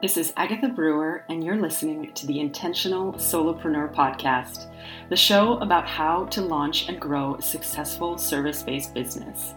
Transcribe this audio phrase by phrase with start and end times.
[0.00, 4.66] This is Agatha Brewer, and you're listening to the Intentional Solopreneur Podcast,
[5.08, 9.54] the show about how to launch and grow a successful service based business.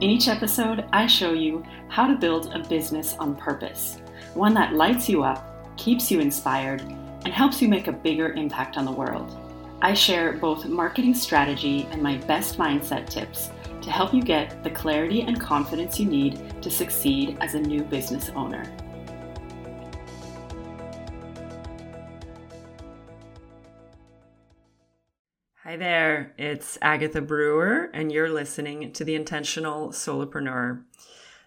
[0.00, 4.00] In each episode, I show you how to build a business on purpose,
[4.32, 8.78] one that lights you up, keeps you inspired, and helps you make a bigger impact
[8.78, 9.38] on the world.
[9.82, 13.50] I share both marketing strategy and my best mindset tips
[13.82, 17.82] to help you get the clarity and confidence you need to succeed as a new
[17.82, 18.64] business owner.
[25.72, 30.82] Hi there, it's Agatha Brewer, and you're listening to The Intentional Solopreneur.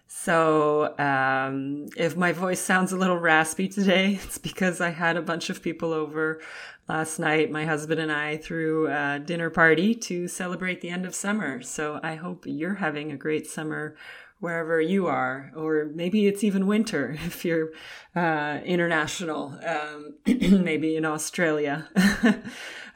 [0.08, 5.22] So, um, if my voice sounds a little raspy today, it's because I had a
[5.22, 6.40] bunch of people over
[6.88, 7.52] last night.
[7.52, 11.62] My husband and I threw a dinner party to celebrate the end of summer.
[11.62, 13.94] So, I hope you're having a great summer
[14.38, 17.70] wherever you are, or maybe it's even winter if you're
[18.14, 21.88] uh, international, um, maybe in Australia.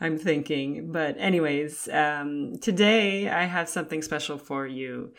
[0.02, 0.92] I'm thinking.
[0.92, 5.12] But, anyways, um, today I have something special for you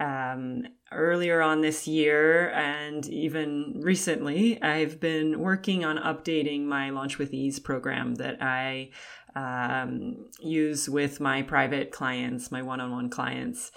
[0.00, 7.18] um, earlier on this year and even recently, I've been working on updating my Launch
[7.18, 8.90] with Ease program that I
[9.38, 13.70] um, use with my private clients, my one on one clients.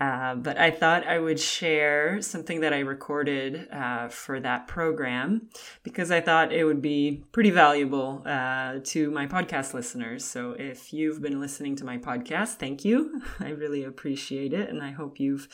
[0.00, 5.48] Uh, but I thought I would share something that I recorded uh, for that program
[5.82, 10.24] because I thought it would be pretty valuable uh, to my podcast listeners.
[10.24, 13.20] So if you've been listening to my podcast, thank you.
[13.40, 14.68] I really appreciate it.
[14.68, 15.48] And I hope you've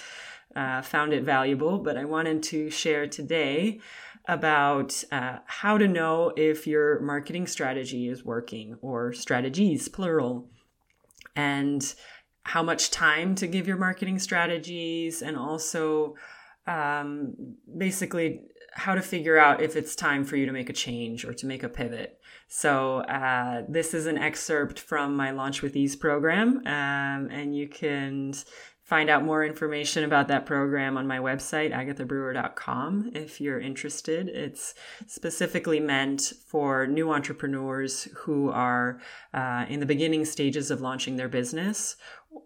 [0.55, 1.79] uh, found it valuable.
[1.79, 3.81] But I wanted to share today
[4.27, 10.49] about uh, how to know if your marketing strategy is working or strategies, plural,
[11.37, 11.95] and
[12.45, 16.15] how much time to give your marketing strategies, and also
[16.67, 17.35] um,
[17.77, 18.41] basically
[18.73, 21.47] how to figure out if it's time for you to make a change or to
[21.47, 22.19] make a pivot.
[22.49, 27.69] So, uh, this is an excerpt from my Launch with Ease program, um, and you
[27.69, 28.35] can
[28.85, 34.29] find out more information about that program on my website, agathabrewer.com, if you're interested.
[34.29, 34.75] It's
[35.07, 39.01] specifically meant for new entrepreneurs who are
[39.33, 41.97] uh, in the beginning stages of launching their business.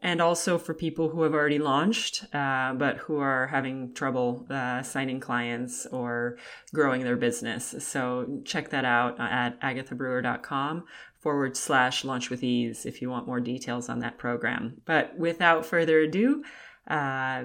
[0.03, 4.83] And also for people who have already launched, uh, but who are having trouble uh,
[4.83, 6.37] signing clients or
[6.75, 7.75] growing their business.
[7.79, 10.85] So check that out at agathabrewer.com
[11.19, 14.81] forward slash launch with ease if you want more details on that program.
[14.85, 16.45] But without further ado,
[16.89, 17.45] uh,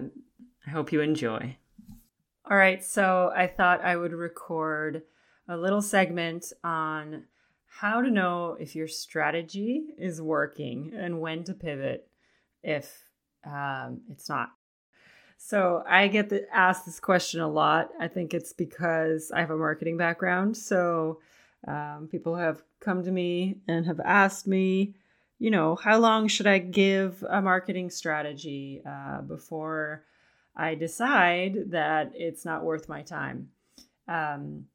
[0.66, 1.58] I hope you enjoy.
[2.50, 5.04] All right, so I thought I would record
[5.48, 7.24] a little segment on
[7.68, 12.08] how to know if your strategy is working and when to pivot
[12.62, 13.06] if
[13.46, 14.50] um, it's not.
[15.38, 17.90] So I get the, asked this question a lot.
[18.00, 20.56] I think it's because I have a marketing background.
[20.56, 21.20] So
[21.68, 24.96] um, people have come to me and have asked me,
[25.40, 30.04] you know, how long should I give a marketing strategy uh, before
[30.56, 33.50] I decide that it's not worth my time?
[34.08, 34.66] Um,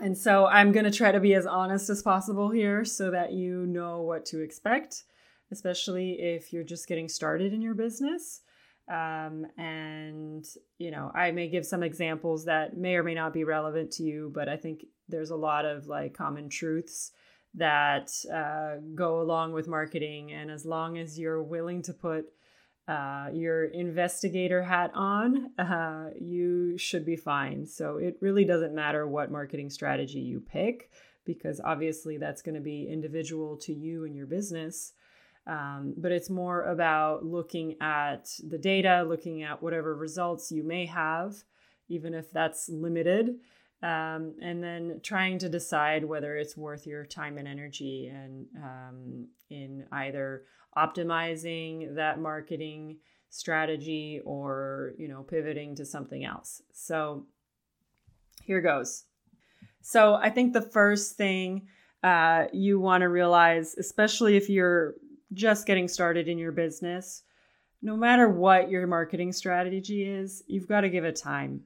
[0.00, 3.32] and so I'm going to try to be as honest as possible here so that
[3.32, 5.04] you know what to expect,
[5.50, 8.42] especially if you're just getting started in your business.
[8.88, 10.46] Um, and,
[10.78, 14.02] you know, I may give some examples that may or may not be relevant to
[14.02, 17.12] you, but I think there's a lot of like common truths
[17.54, 20.32] that uh, go along with marketing.
[20.32, 22.26] And as long as you're willing to put
[22.86, 27.66] uh, your investigator hat on, uh, you should be fine.
[27.66, 30.90] So it really doesn't matter what marketing strategy you pick,
[31.26, 34.94] because obviously that's going to be individual to you and your business.
[35.48, 40.84] Um, but it's more about looking at the data, looking at whatever results you may
[40.86, 41.36] have,
[41.88, 43.36] even if that's limited,
[43.82, 49.28] um, and then trying to decide whether it's worth your time and energy and um,
[49.48, 50.42] in either
[50.76, 52.98] optimizing that marketing
[53.30, 56.60] strategy or you know pivoting to something else.
[56.72, 57.26] So
[58.44, 59.04] here goes.
[59.80, 61.68] So i think the first thing
[62.02, 64.94] uh, you want to realize especially if you're
[65.32, 67.22] just getting started in your business,
[67.82, 71.62] no matter what your marketing strategy is, you've got to give it time.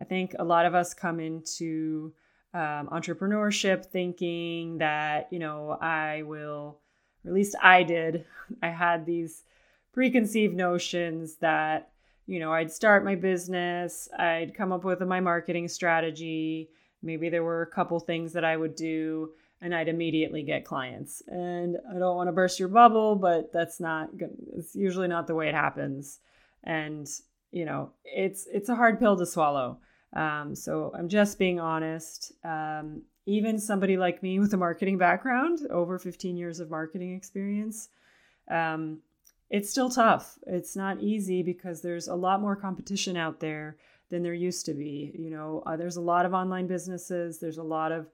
[0.00, 2.12] I think a lot of us come into
[2.54, 6.78] um, entrepreneurship thinking that, you know, I will,
[7.24, 8.24] or at least I did,
[8.62, 9.42] I had these
[9.92, 11.90] preconceived notions that,
[12.26, 16.68] you know, I'd start my business, I'd come up with my marketing strategy.
[17.02, 21.22] Maybe there were a couple things that I would do and I'd immediately get clients.
[21.26, 24.36] And I don't want to burst your bubble, but that's not good.
[24.56, 26.20] It's usually not the way it happens.
[26.64, 27.08] And
[27.50, 29.78] you know, it's it's a hard pill to swallow.
[30.14, 32.32] Um, so I'm just being honest.
[32.44, 37.90] Um, even somebody like me with a marketing background, over 15 years of marketing experience,
[38.50, 39.00] um,
[39.50, 40.38] it's still tough.
[40.46, 43.76] It's not easy because there's a lot more competition out there
[44.10, 45.14] than there used to be.
[45.18, 48.08] You know, uh, there's a lot of online businesses, there's a lot of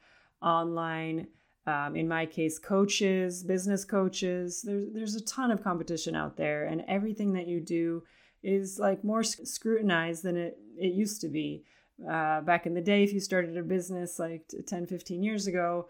[0.44, 1.26] online,
[1.67, 4.62] um, in my case, coaches, business coaches.
[4.62, 8.02] There's, there's a ton of competition out there, and everything that you do
[8.43, 11.64] is like more scrutinized than it, it used to be.
[12.08, 15.88] Uh, back in the day, if you started a business like 10, 15 years ago,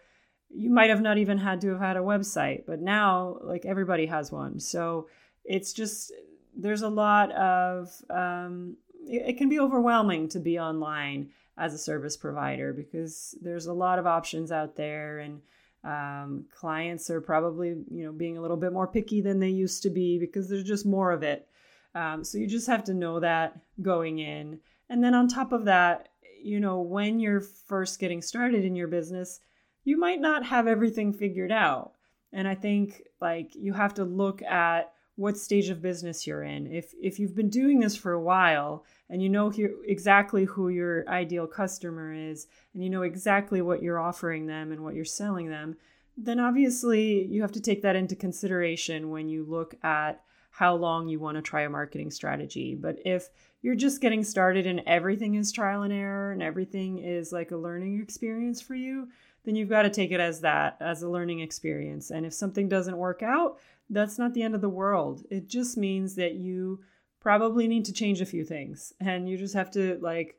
[0.50, 4.06] you might have not even had to have had a website, but now, like, everybody
[4.06, 4.60] has one.
[4.60, 5.08] So
[5.44, 6.12] it's just,
[6.56, 8.76] there's a lot of, um,
[9.08, 13.72] it, it can be overwhelming to be online as a service provider because there's a
[13.72, 15.40] lot of options out there and
[15.84, 19.82] um, clients are probably you know being a little bit more picky than they used
[19.82, 21.46] to be because there's just more of it
[21.94, 24.58] um, so you just have to know that going in
[24.88, 26.08] and then on top of that,
[26.42, 29.40] you know, when you're first getting started in your business,
[29.84, 31.92] you might not have everything figured out.
[32.32, 36.66] And I think like you have to look at what stage of business you're in.
[36.66, 39.52] If if you've been doing this for a while and you know
[39.86, 44.82] exactly who your ideal customer is and you know exactly what you're offering them and
[44.82, 45.76] what you're selling them,
[46.16, 51.08] then obviously you have to take that into consideration when you look at how long
[51.08, 52.76] you want to try a marketing strategy.
[52.76, 53.28] But if
[53.62, 57.56] you're just getting started and everything is trial and error and everything is like a
[57.56, 59.08] learning experience for you,
[59.44, 62.10] then you've got to take it as that, as a learning experience.
[62.10, 63.58] And if something doesn't work out,
[63.90, 65.24] that's not the end of the world.
[65.30, 66.80] It just means that you
[67.20, 70.36] probably need to change a few things and you just have to like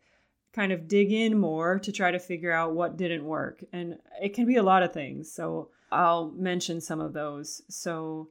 [0.53, 3.63] kind of dig in more to try to figure out what didn't work.
[3.73, 5.31] And it can be a lot of things.
[5.31, 7.61] So I'll mention some of those.
[7.69, 8.29] So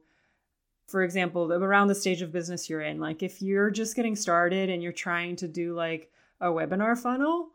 [0.87, 2.99] for example, around the stage of business you're in.
[2.99, 7.49] Like if you're just getting started and you're trying to do like a webinar funnel,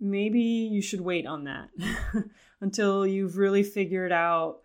[0.00, 1.68] maybe you should wait on that
[2.60, 4.58] until you've really figured out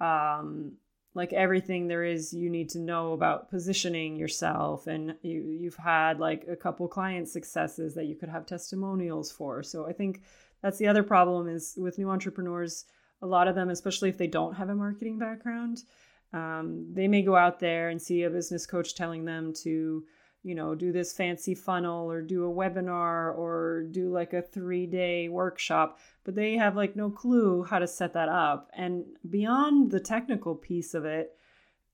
[0.00, 0.72] um,
[1.14, 6.18] like everything there is you need to know about positioning yourself and you you've had
[6.18, 9.62] like a couple client successes that you could have testimonials for.
[9.62, 10.22] So I think
[10.60, 12.86] that's the other problem is with new entrepreneurs,
[13.22, 15.84] a lot of them especially if they don't have a marketing background,
[16.32, 20.04] um, they may go out there and see a business coach telling them to,
[20.44, 24.86] you know, do this fancy funnel or do a webinar or do like a three
[24.86, 28.70] day workshop, but they have like no clue how to set that up.
[28.76, 31.32] And beyond the technical piece of it,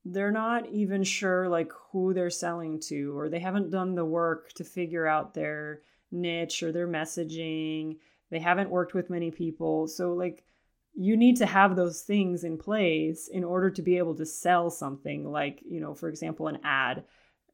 [0.05, 4.53] they're not even sure like who they're selling to or they haven't done the work
[4.55, 7.99] to figure out their niche or their messaging.
[8.31, 9.87] They haven't worked with many people.
[9.87, 10.45] So like
[10.93, 14.71] you need to have those things in place in order to be able to sell
[14.71, 17.05] something like you know for example an ad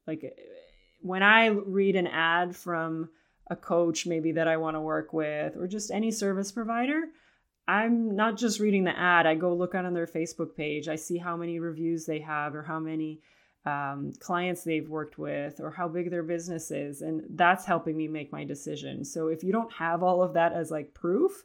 [0.06, 0.25] like
[1.06, 3.08] when i read an ad from
[3.49, 7.03] a coach maybe that i want to work with or just any service provider
[7.69, 11.19] i'm not just reading the ad i go look on their facebook page i see
[11.19, 13.20] how many reviews they have or how many
[13.67, 18.06] um, clients they've worked with or how big their business is and that's helping me
[18.06, 19.05] make my decision.
[19.05, 21.43] So if you don't have all of that as like proof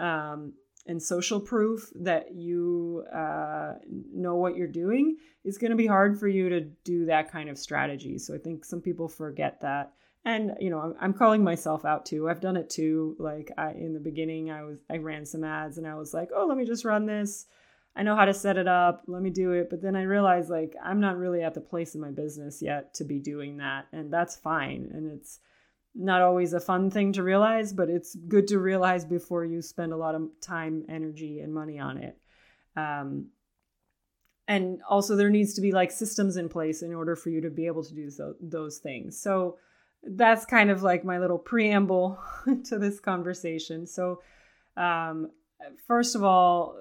[0.00, 0.54] um,
[0.88, 3.74] and social proof that you uh,
[4.12, 7.48] know what you're doing, it's going to be hard for you to do that kind
[7.48, 8.18] of strategy.
[8.18, 9.92] So I think some people forget that.
[10.24, 12.28] And you know, I'm, calling myself out too.
[12.28, 13.16] I've done it too.
[13.18, 16.30] Like I, in the beginning, I was I ran some ads and I was like,
[16.34, 17.46] oh, let me just run this.
[17.94, 19.04] I know how to set it up.
[19.06, 19.70] Let me do it.
[19.70, 22.94] But then I realized like I'm not really at the place in my business yet
[22.94, 24.90] to be doing that, and that's fine.
[24.92, 25.40] And it's
[25.94, 29.92] not always a fun thing to realize, but it's good to realize before you spend
[29.92, 32.16] a lot of time, energy, and money on it.
[32.76, 33.26] Um,
[34.46, 37.50] and also, there needs to be like systems in place in order for you to
[37.50, 39.20] be able to do so, those things.
[39.20, 39.58] So,
[40.02, 42.18] that's kind of like my little preamble
[42.64, 43.86] to this conversation.
[43.86, 44.22] So,
[44.76, 45.30] um,
[45.86, 46.76] first of all,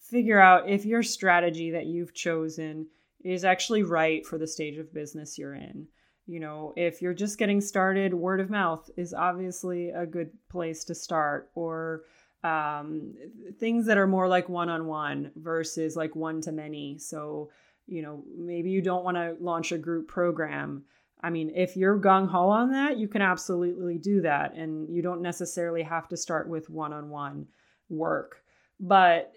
[0.00, 2.86] figure out if your strategy that you've chosen
[3.24, 5.86] is actually right for the stage of business you're in
[6.30, 10.84] you know, if you're just getting started, word of mouth is obviously a good place
[10.84, 12.02] to start, or
[12.44, 13.14] um,
[13.58, 16.98] things that are more like one on one versus like one to many.
[16.98, 17.50] So,
[17.88, 20.84] you know, maybe you don't want to launch a group program.
[21.20, 24.54] I mean, if you're gung ho on that, you can absolutely do that.
[24.54, 27.48] And you don't necessarily have to start with one on one
[27.88, 28.44] work.
[28.78, 29.32] But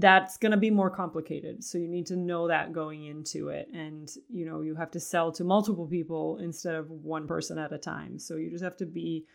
[0.00, 1.62] that's going to be more complicated.
[1.62, 3.68] So you need to know that going into it.
[3.72, 7.72] And you know you have to sell to multiple people instead of one person at
[7.72, 8.18] a time.
[8.18, 9.26] So you just have to be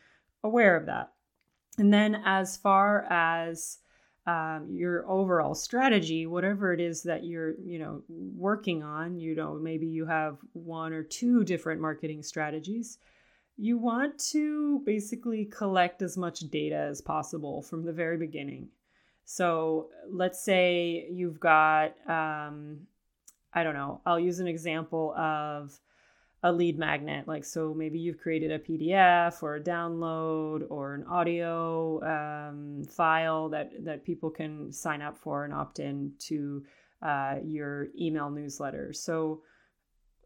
[0.44, 1.12] aware of that.
[1.78, 3.80] And then as far as
[4.28, 9.54] um, your overall strategy whatever it is that you're you know working on you know
[9.54, 12.98] maybe you have one or two different marketing strategies
[13.58, 18.68] you want to basically collect as much data as possible from the very beginning.
[19.26, 22.82] So let's say you've got, um,
[23.54, 25.80] I don't know, I'll use an example of
[26.44, 27.28] a lead magnet.
[27.28, 33.50] Like, so maybe you've created a PDF or a download or an audio um, file
[33.50, 36.64] that, that people can sign up for and opt in to
[37.02, 38.94] uh, your email newsletter.
[38.94, 39.42] So,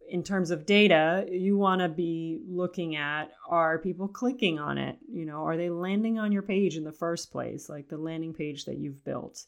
[0.10, 4.98] in terms of data, you want to be looking at are people clicking on it?
[5.08, 8.34] You know, are they landing on your page in the first place, like the landing
[8.34, 9.46] page that you've built?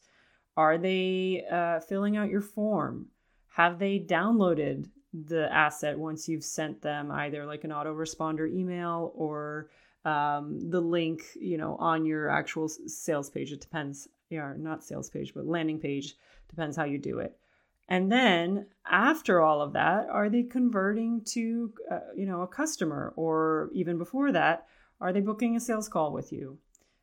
[0.56, 3.06] Are they uh, filling out your form?
[3.48, 9.68] Have they downloaded the asset once you've sent them either like an autoresponder email or
[10.04, 13.52] um, the link, you know, on your actual sales page?
[13.52, 14.08] It depends.
[14.30, 16.14] Yeah, not sales page, but landing page.
[16.48, 17.36] Depends how you do it.
[17.92, 23.12] And then after all of that, are they converting to, uh, you know, a customer
[23.16, 24.66] or even before that,
[24.98, 26.56] are they booking a sales call with you?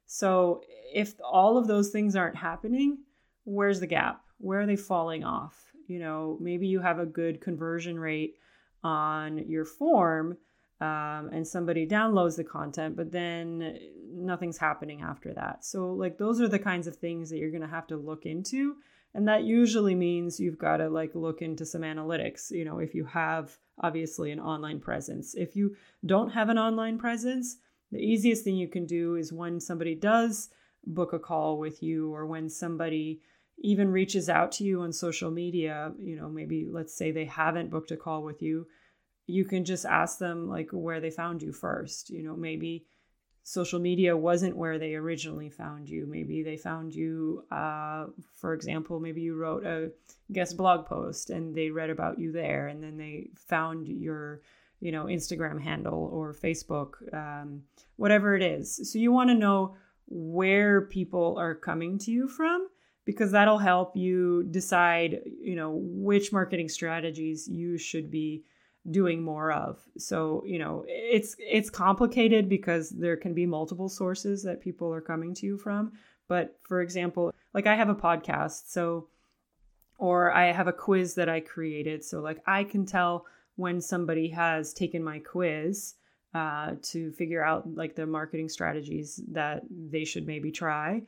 [0.08, 2.98] So if all of those things aren't happening,
[3.43, 4.24] where's the gap?
[4.39, 5.63] Where are they falling off?
[5.86, 8.38] You know, maybe you have a good conversion rate
[8.84, 10.38] on your form
[10.81, 13.77] um, and somebody downloads the content, but then
[14.12, 15.63] nothing's happening after that.
[15.63, 18.25] So, like, those are the kinds of things that you're going to have to look
[18.25, 18.77] into
[19.13, 22.94] and that usually means you've got to like look into some analytics you know if
[22.94, 25.36] you have obviously an online presence.
[25.36, 25.75] If you
[26.06, 27.58] don't have an online presence
[27.92, 30.50] the easiest thing you can do is when somebody does
[30.86, 33.22] book a call with you or when somebody
[33.62, 37.70] even reaches out to you on social media you know maybe let's say they haven't
[37.70, 38.66] booked a call with you
[39.28, 42.86] you can just ask them like where they found you first you know maybe
[43.50, 46.06] social media wasn't where they originally found you.
[46.06, 49.89] Maybe they found you, uh, for example, maybe you wrote a
[50.32, 54.41] guest blog post and they read about you there, and then they found your,
[54.82, 57.63] you know, Instagram handle or Facebook, um,
[57.96, 58.91] whatever it is.
[58.91, 59.75] So you want to know
[60.06, 62.68] where people are coming to you from
[63.03, 68.44] because that'll help you decide, you know, which marketing strategies you should be
[68.90, 69.80] doing more of.
[69.98, 75.02] So, you know, it's it's complicated because there can be multiple sources that people are
[75.02, 75.94] coming to you from.
[76.28, 79.08] But for example, like I have a podcast, so
[79.98, 82.04] or I have a quiz that I created.
[82.04, 83.26] So like I can tell
[83.58, 85.96] when somebody has taken my quiz
[86.34, 91.02] uh, to figure out like the marketing strategies that they should maybe try.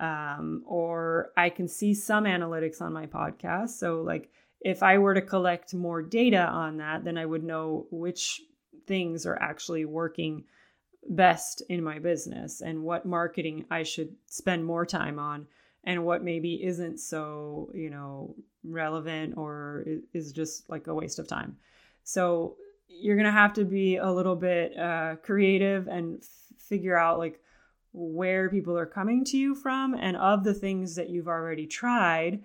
[0.00, 3.70] Um, or I can see some analytics on my podcast.
[3.70, 7.86] So like if I were to collect more data on that, then I would know
[7.90, 8.42] which
[8.86, 10.44] things are actually working
[11.08, 15.46] best in my business and what marketing I should spend more time on
[15.84, 18.34] and what maybe isn't so, you know,
[18.64, 21.56] relevant or is just like a waste of time.
[22.04, 22.56] So
[22.88, 27.18] you're going to have to be a little bit uh, creative and f- figure out
[27.18, 27.40] like
[27.92, 32.42] where people are coming to you from and of the things that you've already tried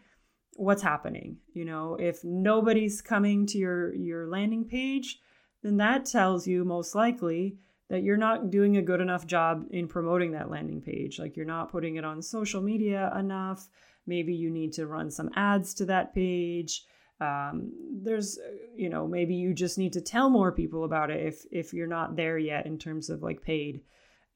[0.56, 1.96] what's happening you know?
[2.00, 5.20] If nobody's coming to your your landing page
[5.64, 7.58] then that tells you most likely
[7.90, 11.20] that you're not doing a good enough job in promoting that landing page.
[11.20, 13.68] Like you're not putting it on social media enough.
[14.08, 16.86] Maybe you need to run some ads to that page.
[17.22, 18.40] Um, there's
[18.76, 21.88] you know maybe you just need to tell more people about it if if you're
[21.88, 23.82] not there yet in terms of like paid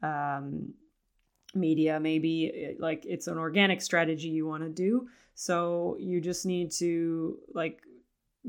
[0.04, 0.74] um,
[1.60, 6.46] media maybe eh, like it's an organic strategy you want to do so you just
[6.46, 7.82] need to like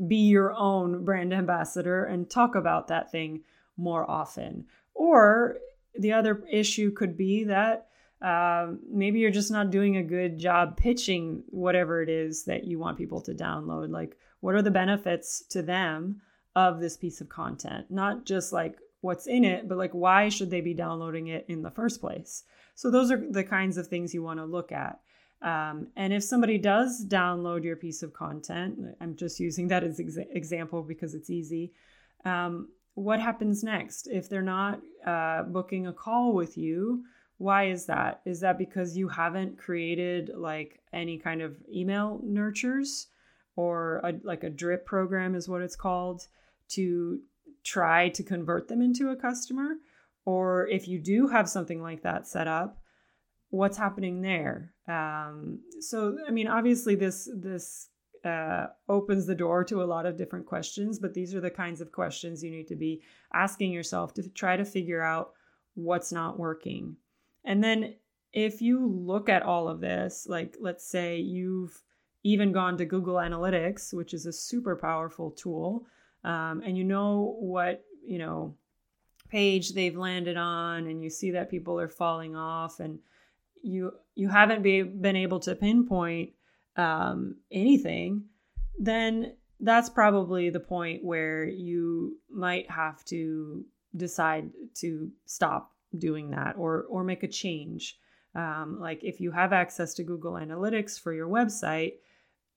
[0.07, 3.41] be your own brand ambassador and talk about that thing
[3.77, 4.67] more often.
[4.95, 5.59] Or
[5.99, 7.89] the other issue could be that
[8.23, 12.79] uh, maybe you're just not doing a good job pitching whatever it is that you
[12.79, 13.91] want people to download.
[13.91, 16.21] Like, what are the benefits to them
[16.55, 17.91] of this piece of content?
[17.91, 21.63] Not just like what's in it, but like why should they be downloading it in
[21.63, 22.45] the first place?
[22.79, 25.01] So, those are the kinds of things you want to look at.
[25.43, 29.99] Um, and if somebody does download your piece of content, I'm just using that as
[29.99, 31.73] exa- example because it's easy.
[32.25, 37.03] Um, what happens next if they're not uh, booking a call with you?
[37.39, 38.21] Why is that?
[38.25, 43.09] Is that because you haven't created like any kind of email nurtures
[43.57, 46.29] or a, like a drip program is what it's called
[46.69, 47.19] to
[47.65, 49.79] try to convert them into a customer?
[50.29, 52.83] Or if you do have something like that set up,
[53.49, 54.75] what's happening there?
[54.87, 57.89] Um, so, I mean, obviously, this this
[58.27, 61.81] uh, opens the door to a lot of different questions, but these are the kinds
[61.81, 63.01] of questions you need to be
[63.33, 65.33] asking yourself to try to figure out
[65.77, 66.97] what's not working.
[67.47, 67.95] And then,
[68.35, 71.83] if you look at all of this, like let's say you've
[72.23, 75.87] even gone to Google Analytics, which is a super powerful tool,
[76.23, 78.55] um, and you know what you know
[79.29, 82.99] page they've landed on and you see that people are falling off and
[83.63, 86.31] you you haven't be, been able to pinpoint
[86.77, 88.25] um, anything
[88.79, 93.65] then that's probably the point where you might have to
[93.97, 97.99] decide to stop doing that or or make a change.
[98.35, 101.95] Um, like if you have access to google analytics for your website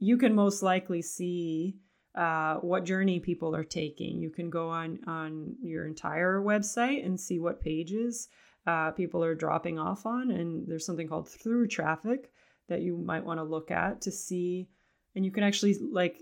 [0.01, 1.77] you can most likely see
[2.15, 4.21] uh, what journey people are taking.
[4.21, 8.27] You can go on on your entire website and see what pages
[8.67, 12.31] uh, people are dropping off on, and there's something called through traffic
[12.67, 14.67] that you might want to look at to see,
[15.15, 16.17] and you can actually like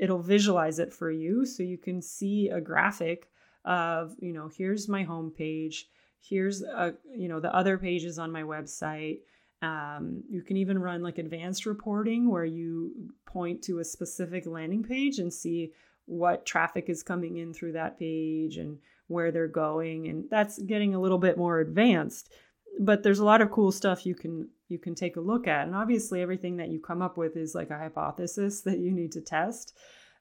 [0.00, 3.28] it'll visualize it for you, so you can see a graphic
[3.64, 5.86] of you know here's my home page,
[6.20, 9.18] here's a, uh, you know the other pages on my website
[9.62, 12.92] um, you can even run like advanced reporting where you
[13.24, 15.72] point to a specific landing page and see
[16.04, 20.94] what traffic is coming in through that page and where they're going and that's getting
[20.94, 22.32] a little bit more advanced.
[22.78, 25.66] But there's a lot of cool stuff you can you can take a look at
[25.66, 29.12] and obviously everything that you come up with is like a hypothesis that you need
[29.12, 29.74] to test.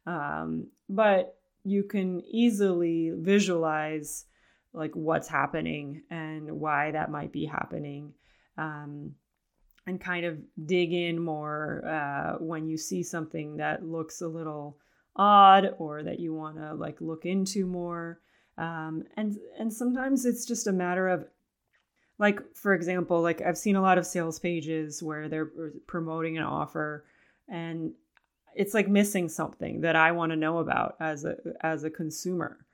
[0.08, 4.26] Um, but you can easily visualize
[4.72, 8.14] like what's happening and why that might be happening.
[8.58, 9.16] Um,
[9.88, 14.78] and kind of dig in more uh, when you see something that looks a little
[15.16, 18.20] odd or that you want to like look into more.
[18.58, 21.26] Um, and and sometimes it's just a matter of
[22.18, 25.52] like for example like i've seen a lot of sales pages where they're
[25.86, 27.04] promoting an offer
[27.50, 27.92] and
[28.56, 32.66] it's like missing something that i want to know about as a as a consumer.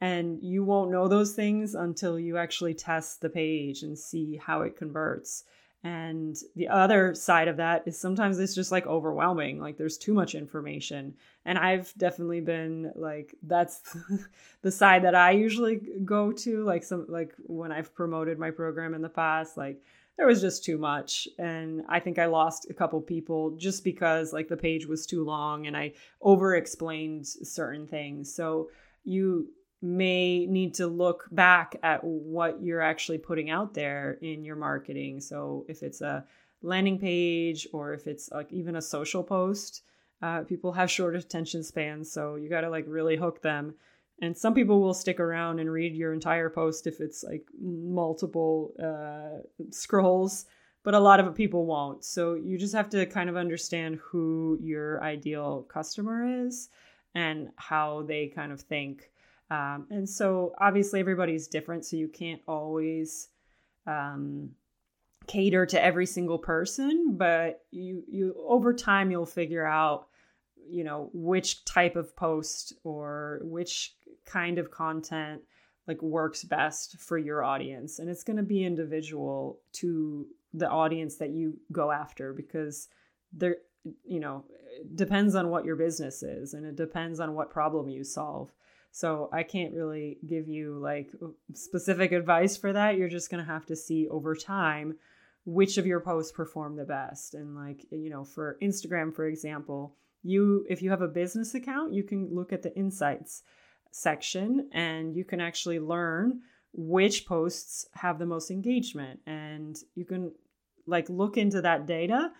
[0.00, 4.62] And you won't know those things until you actually test the page and see how
[4.62, 5.44] it converts
[5.84, 9.60] and the other side of that is sometimes it's just like overwhelming.
[9.60, 11.14] Like there's too much information.
[11.44, 13.96] And I've definitely been like, that's
[14.62, 16.62] the side that I usually go to.
[16.62, 19.82] Like some, like when I've promoted my program in the past, like
[20.16, 21.26] there was just too much.
[21.36, 25.24] And I think I lost a couple people just because like the page was too
[25.24, 28.32] long and I over explained certain things.
[28.32, 28.70] So
[29.02, 29.48] you,
[29.82, 35.20] may need to look back at what you're actually putting out there in your marketing.
[35.20, 36.24] So if it's a
[36.62, 39.82] landing page or if it's like even a social post,
[40.22, 43.74] uh, people have short attention spans, so you got to like really hook them.
[44.20, 48.72] And some people will stick around and read your entire post if it's like multiple
[48.80, 50.46] uh, scrolls,
[50.84, 52.04] but a lot of people won't.
[52.04, 56.68] So you just have to kind of understand who your ideal customer is
[57.16, 59.10] and how they kind of think
[59.52, 63.28] um, and so obviously everybody's different, so you can't always
[63.86, 64.48] um,
[65.26, 70.06] cater to every single person, but you you over time you'll figure out
[70.66, 75.42] you know which type of post or which kind of content
[75.86, 81.16] like works best for your audience and it's going to be individual to the audience
[81.16, 82.86] that you go after because
[83.32, 83.56] there
[84.04, 84.44] you know
[84.94, 88.52] depends on what your business is and it depends on what problem you solve
[88.92, 91.10] so I can't really give you like
[91.54, 92.98] specific advice for that.
[92.98, 94.96] You're just going to have to see over time
[95.46, 97.34] which of your posts perform the best.
[97.34, 101.94] And like, you know, for Instagram, for example, you if you have a business account,
[101.94, 103.42] you can look at the insights
[103.90, 106.40] section and you can actually learn
[106.74, 110.32] which posts have the most engagement and you can
[110.86, 112.30] like look into that data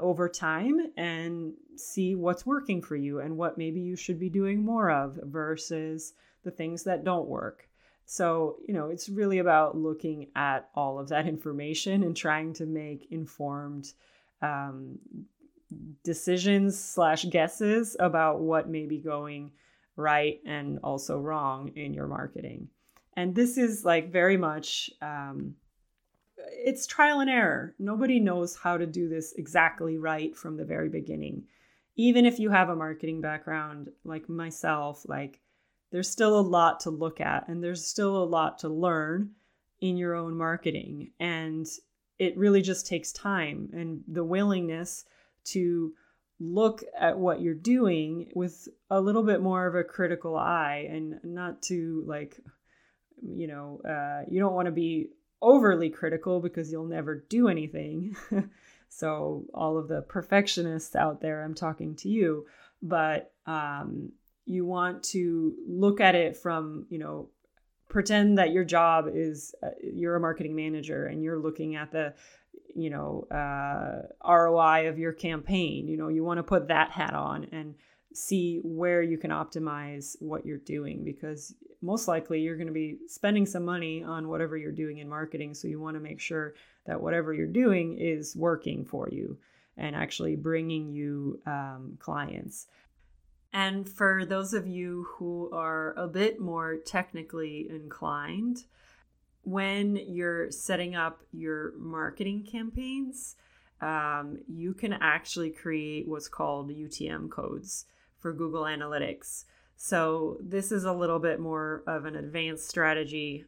[0.00, 4.64] over time and see what's working for you and what maybe you should be doing
[4.64, 7.68] more of versus the things that don't work.
[8.06, 12.66] So, you know, it's really about looking at all of that information and trying to
[12.66, 13.92] make informed
[14.42, 14.98] um,
[16.02, 19.52] decisions slash guesses about what may be going
[19.96, 22.68] right and also wrong in your marketing.
[23.16, 25.54] And this is like very much um,
[26.50, 27.74] it's trial and error.
[27.78, 31.44] Nobody knows how to do this exactly right from the very beginning.
[31.96, 35.40] Even if you have a marketing background like myself, like
[35.92, 39.30] there's still a lot to look at and there's still a lot to learn
[39.80, 41.10] in your own marketing.
[41.20, 41.66] And
[42.18, 45.04] it really just takes time and the willingness
[45.44, 45.92] to
[46.40, 51.20] look at what you're doing with a little bit more of a critical eye and
[51.22, 52.40] not to like
[53.22, 55.08] you know uh, you don't want to be
[55.42, 58.16] overly critical because you'll never do anything.
[58.88, 62.46] so, all of the perfectionists out there, I'm talking to you,
[62.82, 64.12] but um,
[64.46, 67.28] you want to look at it from, you know,
[67.88, 72.12] pretend that your job is uh, you're a marketing manager and you're looking at the
[72.74, 77.14] you know uh, roi of your campaign you know you want to put that hat
[77.14, 77.74] on and
[78.12, 82.96] see where you can optimize what you're doing because most likely you're going to be
[83.06, 85.52] spending some money on whatever you're doing in marketing.
[85.54, 86.54] So you want to make sure
[86.86, 89.36] that whatever you're doing is working for you
[89.76, 92.68] and actually bringing you um, clients.
[93.52, 98.64] And for those of you who are a bit more technically inclined,
[99.42, 103.36] when you're setting up your marketing campaigns,
[103.80, 107.84] um, you can actually create what's called UTM codes
[108.18, 109.44] for Google Analytics.
[109.76, 113.44] So this is a little bit more of an advanced strategy.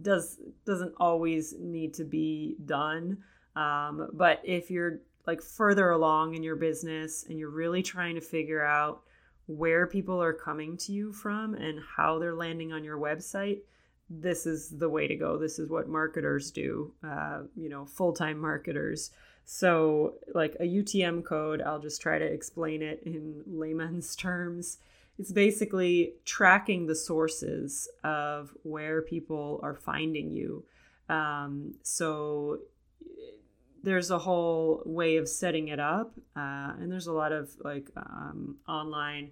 [0.00, 3.18] Does doesn't always need to be done,
[3.54, 8.20] um, but if you're like further along in your business and you're really trying to
[8.20, 9.02] figure out
[9.46, 13.58] where people are coming to you from and how they're landing on your website,
[14.08, 15.38] this is the way to go.
[15.38, 19.10] This is what marketers do, uh, you know, full time marketers.
[19.44, 24.78] So, like a UTM code, I'll just try to explain it in layman's terms.
[25.18, 30.64] It's basically tracking the sources of where people are finding you.
[31.08, 32.60] Um, so,
[33.82, 37.90] there's a whole way of setting it up uh, and there's a lot of like
[37.96, 39.30] um, online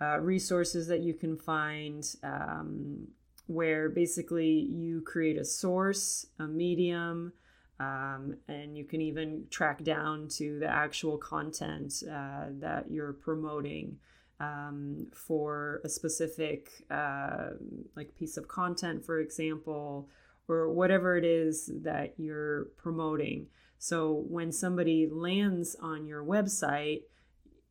[0.00, 3.06] uh, resources that you can find um,
[3.46, 7.32] where basically you create a source a medium
[7.78, 13.96] um, and you can even track down to the actual content uh, that you're promoting
[14.40, 17.50] um, for a specific uh,
[17.96, 20.08] like piece of content for example
[20.48, 23.46] or whatever it is that you're promoting
[23.84, 27.02] so when somebody lands on your website,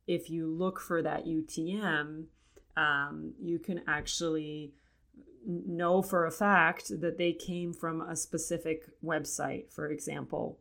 [0.06, 2.26] if you look for that UTM,
[2.76, 4.74] um, you can actually
[5.44, 10.60] know for a fact that they came from a specific website, for example.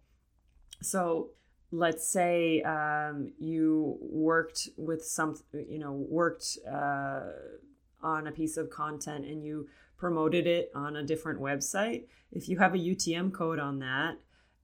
[0.81, 1.29] So
[1.73, 7.21] let's say um, you worked with some, you know, worked uh,
[8.01, 12.03] on a piece of content and you promoted it on a different website.
[12.31, 14.17] If you have a UTM code on that,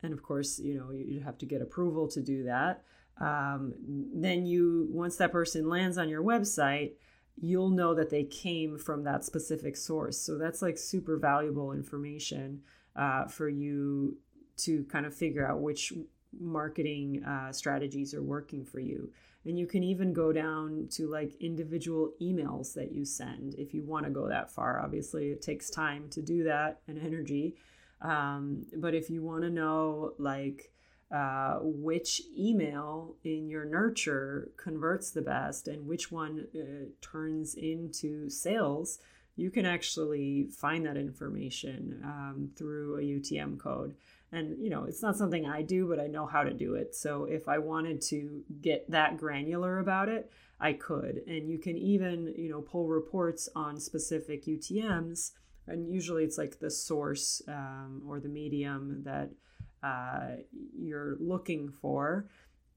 [0.03, 2.83] and of course you know you have to get approval to do that
[3.19, 3.73] um,
[4.13, 6.93] then you once that person lands on your website
[7.41, 12.61] you'll know that they came from that specific source so that's like super valuable information
[12.95, 14.17] uh, for you
[14.57, 15.93] to kind of figure out which
[16.37, 19.11] marketing uh, strategies are working for you.
[19.45, 23.83] And you can even go down to like individual emails that you send if you
[23.83, 24.81] want to go that far.
[24.81, 27.55] Obviously it takes time to do that and energy.
[28.01, 30.71] Um, but if you want to know, like,
[31.11, 38.29] uh, which email in your nurture converts the best and which one uh, turns into
[38.29, 38.99] sales,
[39.35, 43.95] you can actually find that information um, through a UTM code.
[44.31, 46.95] And, you know, it's not something I do, but I know how to do it.
[46.95, 51.21] So if I wanted to get that granular about it, I could.
[51.27, 55.31] And you can even, you know, pull reports on specific UTMs
[55.69, 59.29] and usually it's like the source um, or the medium that
[59.83, 60.35] uh,
[60.77, 62.25] you're looking for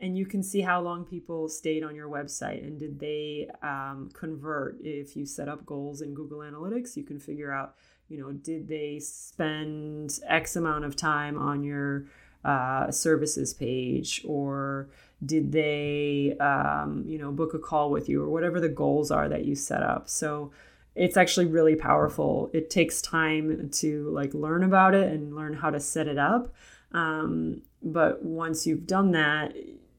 [0.01, 4.11] and you can see how long people stayed on your website and did they um,
[4.13, 7.75] convert if you set up goals in google analytics you can figure out
[8.13, 12.05] you know did they spend x amount of time on your
[12.45, 14.89] uh, services page or
[15.25, 19.29] did they um, you know book a call with you or whatever the goals are
[19.29, 20.53] that you set up so
[20.95, 22.51] it's actually really powerful.
[22.53, 26.53] It takes time to like learn about it and learn how to set it up.
[26.93, 29.55] Um, but once you've done that,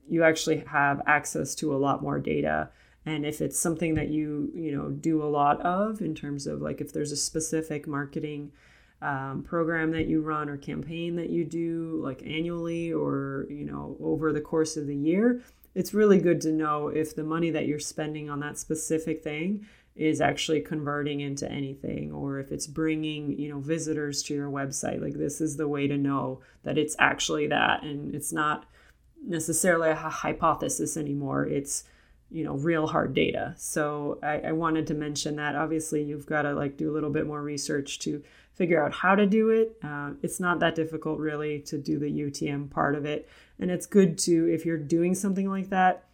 [0.07, 2.69] you actually have access to a lot more data.
[3.05, 6.61] And if it's something that you you know do a lot of in terms of
[6.61, 8.51] like if there's a specific marketing
[9.01, 13.97] um, program that you run or campaign that you do like annually or you know
[13.99, 15.41] over the course of the year,
[15.75, 19.65] it's really good to know if the money that you're spending on that specific thing
[19.95, 25.01] is actually converting into anything or if it's bringing you know visitors to your website.
[25.01, 28.65] Like this is the way to know that it's actually that and it's not
[29.25, 31.45] necessarily a hypothesis anymore.
[31.45, 31.83] It's
[32.33, 33.53] you know real hard data.
[33.57, 35.55] So I, I wanted to mention that.
[35.55, 39.15] Obviously you've got to like do a little bit more research to figure out how
[39.15, 39.77] to do it.
[39.83, 43.29] Uh, it's not that difficult really to do the utm part of it.
[43.59, 46.05] And it's good to if you're doing something like that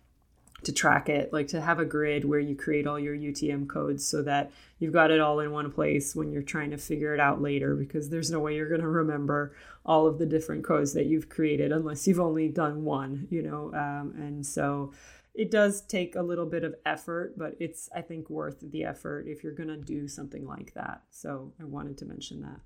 [0.63, 4.05] to track it, like to have a grid where you create all your UTM codes
[4.05, 7.19] so that you've got it all in one place when you're trying to figure it
[7.19, 9.53] out later because there's no way you're going to remember
[9.85, 13.71] all of the different codes that you've created unless you've only done one, you know.
[13.73, 14.91] Um, and so
[15.39, 19.25] it does take a little bit of effort, but it's, I think, worth the effort
[19.25, 21.03] if you're going to do something like that.
[21.11, 22.59] So I wanted to mention that.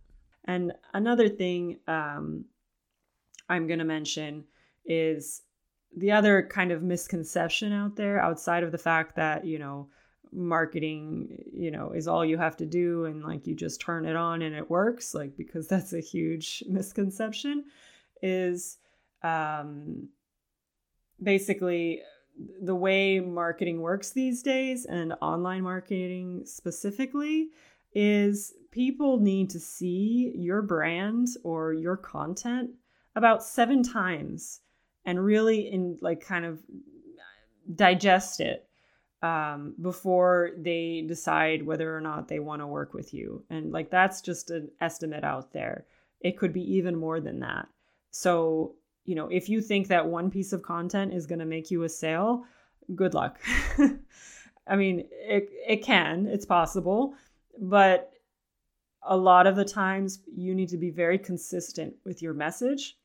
[0.46, 2.46] And another thing um,
[3.48, 4.46] I'm going to mention
[4.86, 5.44] is
[5.96, 9.90] the other kind of misconception out there outside of the fact that you know
[10.32, 14.16] marketing, you know, is all you have to do and like you just turn it
[14.16, 17.66] on and it works, like because that's a huge misconception,
[18.24, 18.80] is
[19.22, 20.10] um,
[21.22, 22.02] basically
[22.62, 27.50] the way marketing works these days and online marketing specifically
[27.94, 32.72] is people need to see your brand or your content
[33.16, 34.62] about seven times
[35.06, 36.60] and really in like kind of
[37.76, 38.68] digest it
[39.22, 43.44] um, before they decide whether or not they want to work with you.
[43.50, 45.86] And like that's just an estimate out there.
[46.20, 47.68] It could be even more than that.
[48.12, 51.72] So you know if you think that one piece of content is going to make
[51.72, 52.44] you a sale
[52.96, 53.40] good luck.
[54.68, 57.16] I mean it, it can it's possible
[57.60, 58.12] but
[59.06, 62.98] a lot of the times you need to be very consistent with your message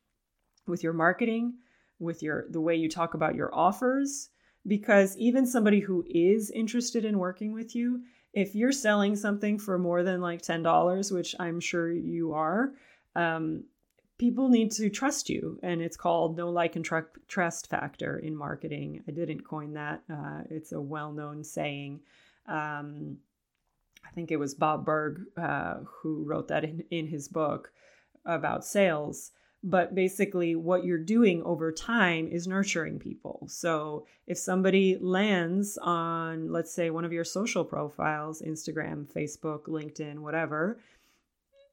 [0.66, 1.54] with your marketing
[1.98, 4.30] with your the way you talk about your offers
[4.66, 8.02] because even somebody who is interested in working with you
[8.34, 12.72] if you're selling something for more than like $10 which i'm sure you are
[13.16, 13.64] um,
[14.18, 15.58] people need to trust you.
[15.62, 19.02] And it's called know like and tr- trust factor in marketing.
[19.08, 20.02] I didn't coin that.
[20.10, 22.00] Uh, it's a well-known saying.
[22.46, 23.18] Um,
[24.06, 27.72] i think it was bob burg uh, who wrote that in, in his book
[28.24, 29.32] about sales.
[29.62, 33.44] But basically what you're doing over time is nurturing people.
[33.48, 40.18] So if somebody lands on let's say one of your social profiles instagram facebook linkedin
[40.20, 40.78] whatever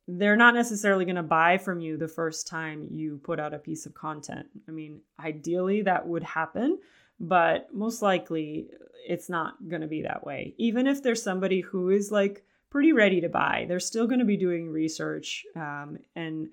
[0.08, 3.60] they're not necessarily going to buy from you the first time you put out a
[3.60, 4.48] piece of content.
[4.68, 6.80] I mean ideally that would happen
[7.20, 8.68] but most likely
[9.08, 10.54] it's not going to be that way.
[10.58, 14.26] Even if there's somebody who is like pretty ready to buy they're still going to
[14.26, 16.50] be doing research um, and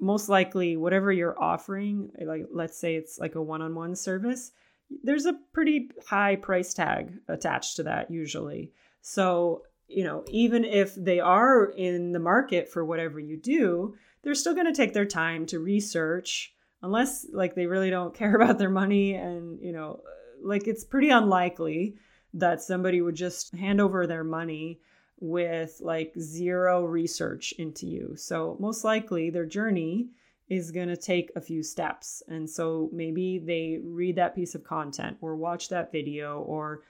[0.00, 4.50] most likely whatever you're offering like let's say it's like a one-on-one service
[5.02, 8.72] there's a pretty high price tag attached to that usually.
[9.00, 14.34] So you know even if they are in the market for whatever you do they're
[14.34, 18.58] still going to take their time to research unless like they really don't care about
[18.58, 21.94] their money and you know uh, like it's pretty unlikely
[22.34, 24.80] that somebody would just hand over their money
[25.20, 28.14] with like zero research into you.
[28.16, 30.08] So, most likely, their journey
[30.48, 32.22] is going to take a few steps.
[32.28, 36.82] And so, maybe they read that piece of content or watch that video or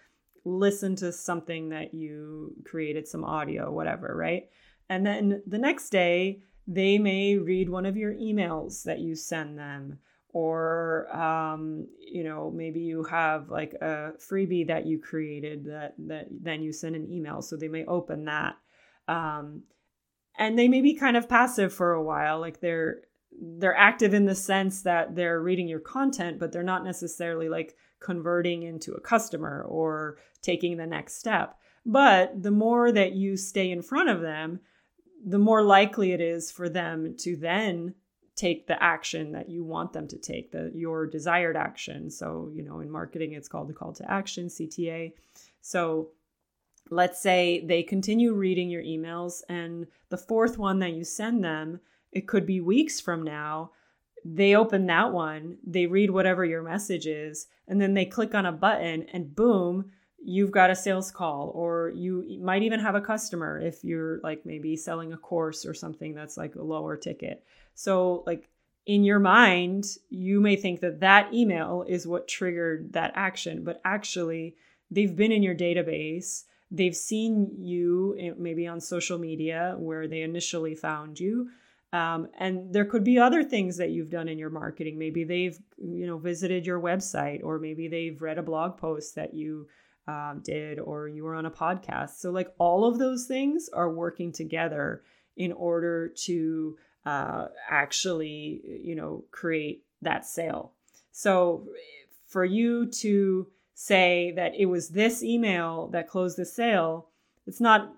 [0.44, 4.48] listen to something that you created, some audio, whatever, right?
[4.88, 9.58] And then the next day, they may read one of your emails that you send
[9.58, 9.98] them
[10.32, 16.26] or um, you know maybe you have like a freebie that you created that that
[16.30, 18.56] then you send an email so they may open that
[19.08, 19.62] um,
[20.38, 23.02] and they may be kind of passive for a while like they're
[23.58, 27.74] they're active in the sense that they're reading your content but they're not necessarily like
[28.02, 31.58] converting into a customer or taking the next step.
[31.84, 34.60] But the more that you stay in front of them
[35.24, 37.94] the more likely it is for them to then
[38.34, 42.10] take the action that you want them to take the your desired action.
[42.10, 45.12] So you know in marketing it's called the call to action cta
[45.60, 46.08] so
[46.90, 51.80] let's say they continue reading your emails and the fourth one that you send them
[52.10, 53.70] it could be weeks from now
[54.24, 58.46] they open that one they read whatever your message is and then they click on
[58.46, 59.90] a button and boom
[60.24, 64.46] you've got a sales call or you might even have a customer if you're like
[64.46, 68.48] maybe selling a course or something that's like a lower ticket so, like
[68.86, 73.80] in your mind, you may think that that email is what triggered that action, but
[73.84, 74.56] actually,
[74.90, 76.44] they've been in your database.
[76.70, 81.50] They've seen you eh, maybe on social media where they initially found you.
[81.92, 84.98] Um, and there could be other things that you've done in your marketing.
[84.98, 89.34] Maybe they've, you know, visited your website, or maybe they've read a blog post that
[89.34, 89.68] you
[90.08, 92.16] um, did, or you were on a podcast.
[92.16, 95.02] So, like all of those things are working together
[95.36, 100.72] in order to uh, actually, you know, create that sale.
[101.12, 101.66] So
[102.28, 107.08] for you to say that it was this email that closed the sale,
[107.46, 107.92] it's not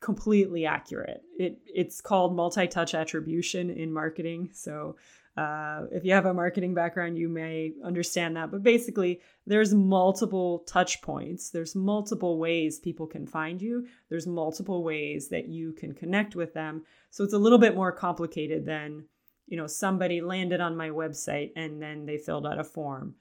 [0.00, 1.22] completely accurate.
[1.38, 4.50] It it's called multi-touch attribution in marketing.
[4.52, 4.96] So
[5.36, 8.50] uh, if you have a marketing background, you may understand that.
[8.50, 11.50] But basically, there's multiple touch points.
[11.50, 13.86] There's multiple ways people can find you.
[14.08, 16.84] There's multiple ways that you can connect with them.
[17.10, 19.04] So it's a little bit more complicated than,
[19.46, 23.14] you know, somebody landed on my website and then they filled out a form.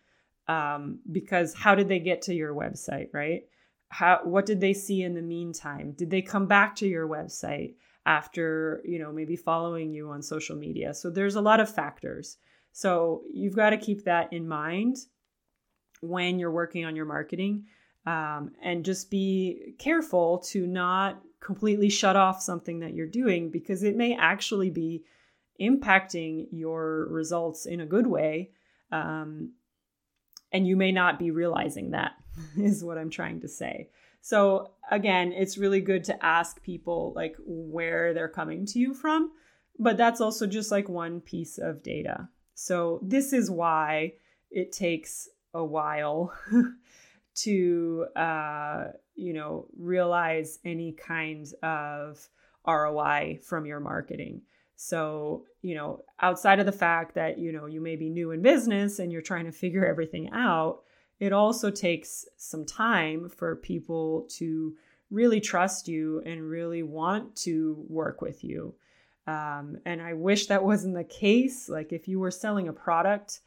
[0.47, 3.43] Um, because how did they get to your website, right?
[3.97, 5.93] How what did they see in the meantime?
[6.01, 7.75] Did they come back to your website?
[8.05, 10.93] after, you know, maybe following you on social media.
[10.93, 12.37] So there's a lot of factors.
[12.71, 14.97] So you've got to keep that in mind
[16.01, 17.65] when you're working on your marketing.
[18.05, 23.81] um, and just be careful to not completely shut off something that you're doing because
[23.81, 25.03] it may actually be
[25.59, 28.51] impacting your results in a good way
[28.91, 29.53] um,
[30.51, 32.11] and you may not be realizing that
[32.57, 33.89] is what i'm trying to say
[34.21, 39.31] so again it's really good to ask people like where they're coming to you from
[39.77, 44.13] but that's also just like one piece of data so this is why
[44.51, 46.33] it takes a while
[47.35, 52.29] to uh, you know realize any kind of
[52.67, 54.41] ROI from your marketing.
[54.75, 58.41] So, you know, outside of the fact that, you know, you may be new in
[58.41, 60.81] business and you're trying to figure everything out,
[61.19, 64.75] it also takes some time for people to
[65.11, 68.73] really trust you and really want to work with you.
[69.27, 71.69] Um, and I wish that wasn't the case.
[71.69, 73.41] Like, if you were selling a product,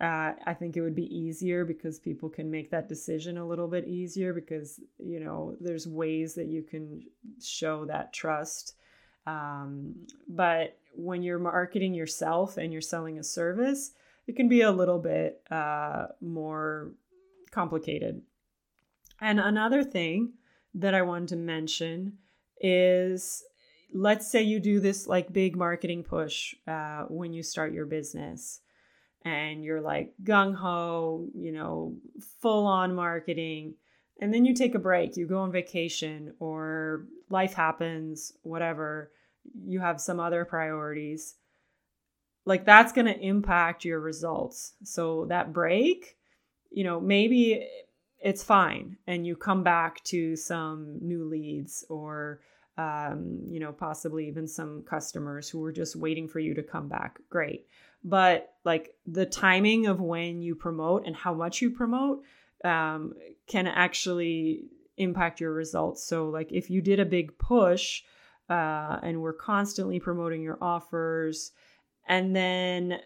[0.00, 3.68] uh, I think it would be easier because people can make that decision a little
[3.68, 7.02] bit easier because, you know, there's ways that you can
[7.42, 8.74] show that trust.
[9.26, 9.94] Um,
[10.28, 13.92] but when you're marketing yourself and you're selling a service,
[14.26, 16.90] it can be a little bit uh, more
[17.54, 18.22] complicated.
[19.20, 20.34] And another thing
[20.74, 22.18] that I wanted to mention
[22.60, 23.44] is
[23.94, 28.60] let's say you do this like big marketing push uh, when you start your business
[29.24, 31.96] and you're like gung ho, you know,
[32.42, 33.74] full on marketing.
[34.20, 39.10] And then you take a break, you go on vacation, or life happens, whatever,
[39.64, 41.36] you have some other priorities.
[42.44, 44.74] Like that's going to impact your results.
[44.82, 46.16] So that break,
[46.74, 47.66] you know, maybe
[48.20, 52.40] it's fine and you come back to some new leads or
[52.76, 56.88] um, you know possibly even some customers who were just waiting for you to come
[56.88, 57.66] back great
[58.02, 62.22] but like the timing of when you promote and how much you promote
[62.64, 63.12] um,
[63.46, 64.64] can actually
[64.96, 66.06] impact your results.
[66.06, 68.02] So, like if you did a big push
[68.48, 71.52] uh, and we're constantly promoting your offers,
[72.06, 72.98] and then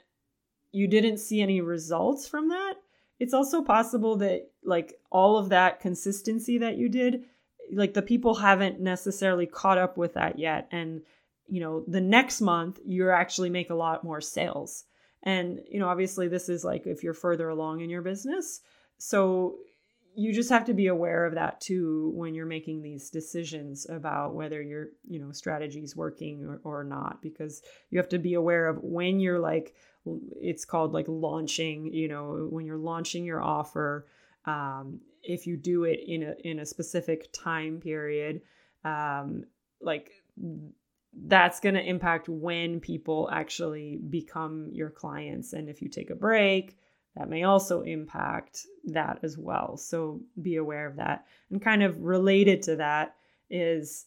[0.72, 2.74] you didn't see any results from that,
[3.18, 7.24] it's also possible that like all of that consistency that you did,
[7.72, 11.02] like the people haven't necessarily caught up with that yet, and
[11.48, 14.84] you know the next month you're actually make a lot more sales
[15.22, 18.60] and, you know, obviously, this is like if you're further along in your business.
[18.98, 19.56] So
[20.14, 24.34] you just have to be aware of that too when you're making these decisions about
[24.34, 28.34] whether your you know strategy is working or, or not because you have to be
[28.34, 29.76] aware of when you're like
[30.40, 34.06] it's called like launching you know when you're launching your offer
[34.44, 38.40] um, if you do it in a in a specific time period
[38.84, 39.44] um,
[39.80, 40.22] like
[41.26, 45.52] that's going to impact when people actually become your clients.
[45.52, 46.76] And if you take a break,
[47.16, 49.76] that may also impact that as well.
[49.76, 51.26] So be aware of that.
[51.50, 53.16] And kind of related to that
[53.50, 54.06] is,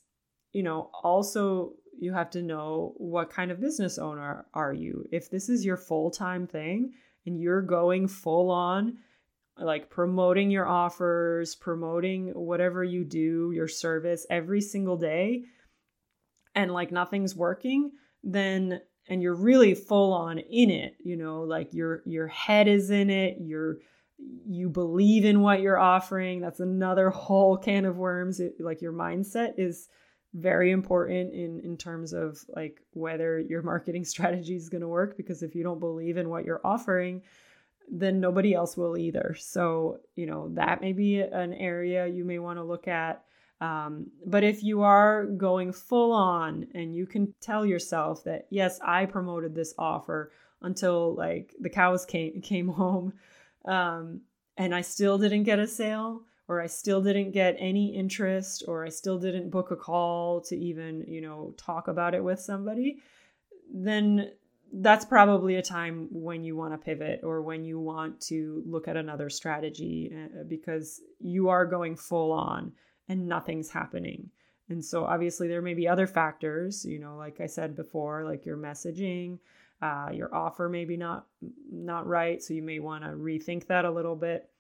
[0.54, 5.06] you know, also you have to know what kind of business owner are you.
[5.12, 6.93] If this is your full-time thing
[7.25, 8.97] and you're going full on
[9.58, 15.43] like promoting your offers, promoting whatever you do, your service every single day,
[16.56, 17.91] and like nothing's working,
[18.23, 22.91] then and you're really full on in it, you know, like your your head is
[22.91, 23.77] in it, you're
[24.47, 26.41] you believe in what you're offering.
[26.41, 28.39] That's another whole can of worms.
[28.39, 29.89] It, like your mindset is
[30.34, 35.17] very important in in terms of like whether your marketing strategy is going to work
[35.17, 37.22] because if you don't believe in what you're offering,
[37.91, 39.36] then nobody else will either.
[39.38, 43.24] So, you know, that may be an area you may want to look at.
[43.60, 48.80] Um, but if you are going full on and you can tell yourself that, yes,
[48.84, 53.13] I promoted this offer until like the cows came, came home
[53.65, 54.22] um,
[54.58, 58.86] and I still didn't get a sale or I still didn't get any interest or
[58.86, 62.98] I still didn't book a call to even, you know, talk about it with somebody,
[63.74, 64.32] then
[64.74, 68.90] that's probably a time when you want to pivot or when you want to look
[68.90, 72.74] at another strategy uh, because you are going full on
[73.08, 74.30] and nothing's happening.
[74.68, 78.45] And so obviously there may be other factors, you know, like I said before, like
[78.45, 79.39] your messaging,
[79.82, 81.28] uh, your offer maybe not
[81.72, 84.51] not right, so you may want to rethink that a little bit.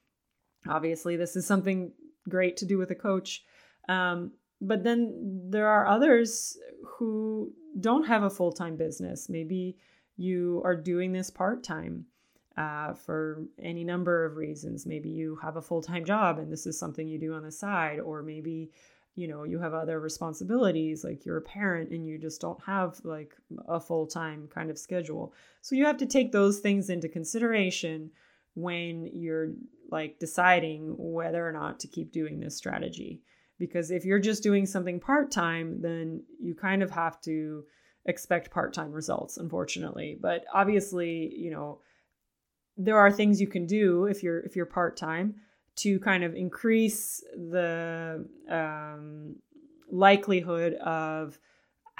[0.67, 1.91] Obviously, this is something
[2.29, 3.43] great to do with a coach.
[3.89, 4.31] Um,
[4.61, 9.29] but then there are others who don't have a full time business.
[9.29, 9.77] Maybe
[10.17, 12.05] you are doing this part time
[12.57, 14.85] uh, for any number of reasons.
[14.85, 17.51] Maybe you have a full time job and this is something you do on the
[17.51, 18.71] side, or maybe
[19.15, 22.99] you know you have other responsibilities like you're a parent and you just don't have
[23.03, 23.35] like
[23.67, 25.33] a full time kind of schedule.
[25.61, 28.11] So you have to take those things into consideration
[28.53, 29.53] when you're
[29.89, 33.21] like deciding whether or not to keep doing this strategy.
[33.59, 37.63] Because if you're just doing something part time, then you kind of have to
[38.05, 40.17] expect part time results, unfortunately.
[40.19, 41.81] But obviously, you know,
[42.77, 45.35] there are things you can do if you're if you're part time
[45.77, 49.35] to kind of increase the um,
[49.91, 51.37] likelihood of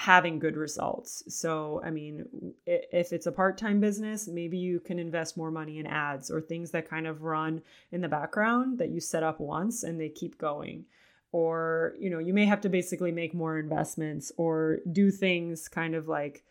[0.02, 1.22] having good results.
[1.28, 2.26] So, I mean,
[2.66, 6.41] if it's a part time business, maybe you can invest more money in ads or
[6.41, 10.10] things that kind of run in the background that you set up once and they
[10.10, 10.86] keep going.
[11.32, 15.93] Or, you know, you may have to basically make more investments or do things kind
[15.93, 16.43] of like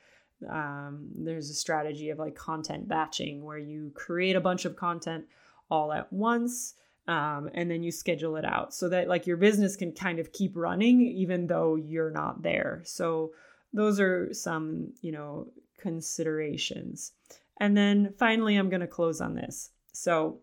[0.49, 5.25] um, there's a strategy of like content batching where you create a bunch of content
[5.69, 6.75] all at once
[7.11, 10.33] um, and then you schedule it out so that like your business can kind of
[10.33, 12.83] keep running even though you're not there.
[12.85, 13.33] So
[13.73, 17.13] those are some you know considerations.
[17.59, 19.71] And then finally i'm going to close on this.
[19.93, 20.39] So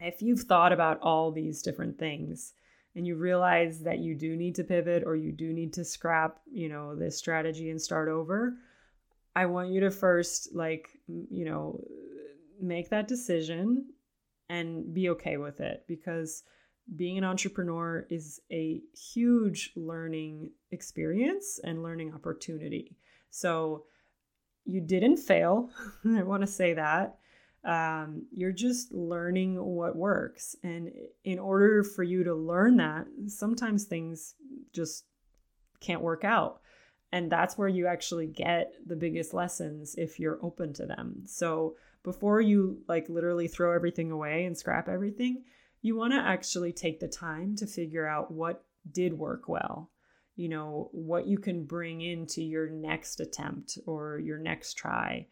[0.00, 2.54] if you've thought about all these different things
[2.96, 6.40] and you realize that you do need to pivot or you do need to scrap
[6.50, 8.54] you know this strategy and start over
[9.34, 11.80] i want you to first like you know
[12.60, 13.86] make that decision
[14.48, 16.42] and be okay with it because
[16.96, 22.96] being an entrepreneur is a huge learning experience and learning opportunity.
[23.30, 23.84] So
[24.64, 25.70] you didn't fail.
[26.04, 27.16] I want to say that.
[27.64, 30.54] Um, you're just learning what works.
[30.62, 30.90] And
[31.24, 34.34] in order for you to learn that, sometimes things
[34.74, 35.04] just
[35.80, 36.60] can't work out.
[37.12, 41.22] And that's where you actually get the biggest lessons if you're open to them.
[41.26, 45.42] So before you like literally throw everything away and scrap everything,
[45.82, 49.90] you want to actually take the time to figure out what did work well.
[50.36, 55.26] You know, what you can bring into your next attempt or your next try.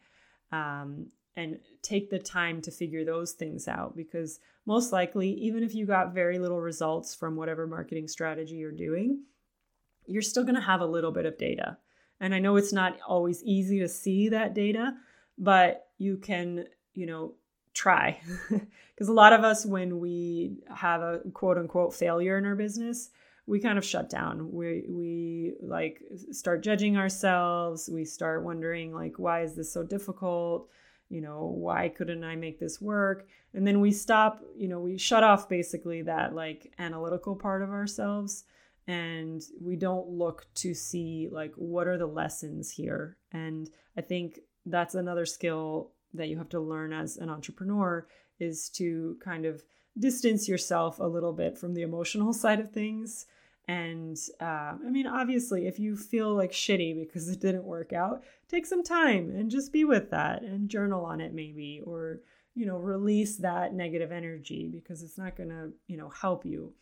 [0.51, 5.73] Um, and take the time to figure those things out because most likely, even if
[5.73, 9.23] you got very little results from whatever marketing strategy you're doing,
[10.05, 11.77] you're still going to have a little bit of data.
[12.19, 14.93] And I know it's not always easy to see that data,
[15.37, 17.33] but you can, you know,
[17.73, 18.19] try.
[18.93, 23.09] Because a lot of us, when we have a quote unquote failure in our business,
[23.47, 24.51] we kind of shut down.
[24.51, 27.89] We we like start judging ourselves.
[27.91, 30.69] We start wondering like, why is this so difficult?
[31.09, 33.27] You know, why couldn't I make this work?
[33.55, 34.43] And then we stop.
[34.55, 38.43] You know, we shut off basically that like analytical part of ourselves,
[38.85, 43.17] and we don't look to see like what are the lessons here.
[43.31, 48.07] And I think that's another skill that you have to learn as an entrepreneur
[48.39, 49.63] is to kind of
[49.97, 53.25] distance yourself a little bit from the emotional side of things.
[53.67, 58.25] And uh, i mean obviously if you feel like shitty because it didn't work out
[58.49, 62.19] take some time and just be with that and journal on it maybe or
[62.55, 66.73] you know release that negative energy because it's not going to you know help you.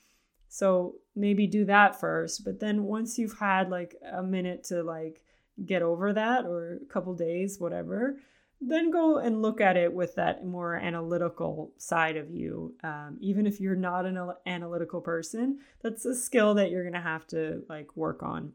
[0.48, 5.24] So maybe do that first but then once you've had like a minute to like
[5.66, 8.18] get over that or a couple days, whatever,
[8.62, 12.76] then go and look at it with that more analytical side of you.
[12.84, 17.02] Um, even if you're not an analytical person, that's a skill that you're going to
[17.02, 18.54] have to like work on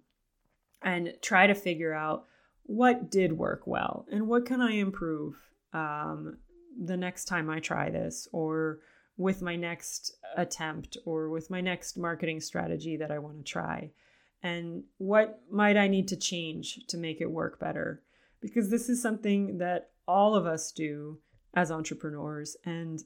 [0.82, 2.24] and try to figure out
[2.62, 5.34] what did work well and what can I improve
[5.72, 6.38] um,
[6.84, 8.78] the next time I try this or
[9.16, 13.90] with my next attempt or with my next marketing strategy that I want to try
[14.42, 18.02] and what might I need to change to make it work better?
[18.40, 21.18] Because this is something that all of us do
[21.54, 22.56] as entrepreneurs.
[22.64, 23.02] And,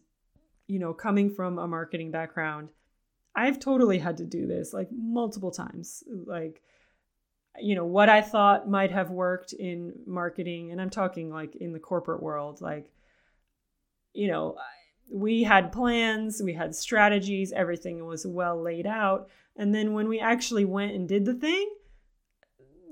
[0.66, 2.70] you know, coming from a marketing background,
[3.34, 6.02] I've totally had to do this like multiple times.
[6.26, 6.62] Like,
[7.60, 11.72] you know, what I thought might have worked in marketing, and I'm talking like in
[11.72, 12.90] the corporate world, like,
[14.12, 14.56] you know,
[15.12, 19.28] we had plans, we had strategies, everything was well laid out.
[19.56, 21.68] And then when we actually went and did the thing,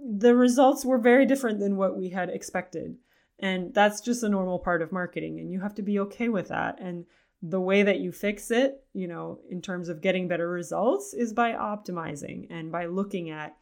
[0.04, 2.96] the results were very different than what we had expected.
[3.40, 5.38] And that's just a normal part of marketing.
[5.38, 6.80] And you have to be okay with that.
[6.80, 7.06] And
[7.40, 11.32] the way that you fix it, you know, in terms of getting better results is
[11.32, 13.56] by optimizing and by looking at,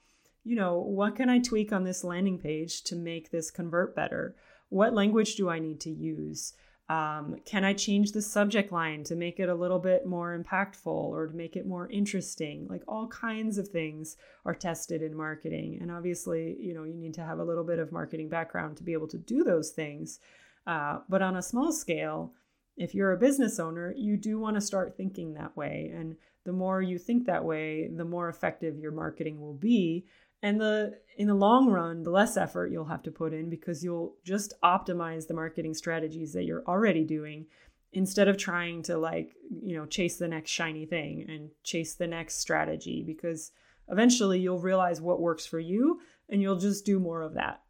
[0.44, 4.34] you know, what can I tweak on this landing page to make this convert better?
[4.70, 6.54] What language do I need to use?
[6.88, 10.86] Um, can I change the subject line to make it a little bit more impactful
[10.86, 12.66] or to make it more interesting?
[12.68, 15.78] Like all kinds of things are tested in marketing.
[15.80, 18.84] And obviously, you know, you need to have a little bit of marketing background to
[18.84, 20.20] be able to do those things.
[20.66, 22.32] Uh, but on a small scale,
[22.76, 25.90] if you're a business owner, you do want to start thinking that way.
[25.92, 30.06] And the more you think that way, the more effective your marketing will be
[30.46, 33.82] and the in the long run the less effort you'll have to put in because
[33.82, 37.46] you'll just optimize the marketing strategies that you're already doing
[37.92, 42.06] instead of trying to like, you know, chase the next shiny thing and chase the
[42.06, 43.50] next strategy because
[43.88, 47.62] eventually you'll realize what works for you and you'll just do more of that.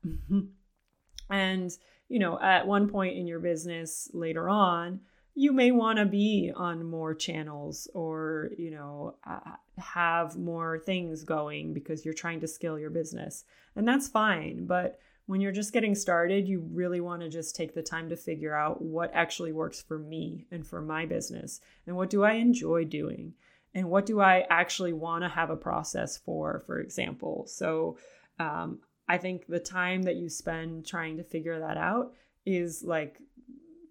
[1.31, 1.70] and,
[2.09, 5.01] you know, at one point in your business later on,
[5.39, 11.22] you may want to be on more channels or, you know, uh, have more things
[11.24, 13.45] going because you're trying to scale your business.
[13.76, 14.64] And that's fine.
[14.64, 18.16] But when you're just getting started, you really want to just take the time to
[18.16, 22.32] figure out what actually works for me and for my business and what do I
[22.32, 23.34] enjoy doing
[23.74, 27.45] and what do I actually want to have a process for, for example.
[27.47, 27.99] So
[28.39, 32.14] um, I think the time that you spend trying to figure that out
[32.47, 33.20] is like